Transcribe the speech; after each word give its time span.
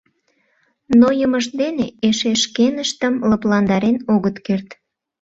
Нойымышт 0.99 1.51
дене 1.61 1.85
эше 2.07 2.31
шкеныштым 2.43 3.13
лыпландарен 3.29 3.97
огыт 4.13 4.37
керт. 4.45 4.69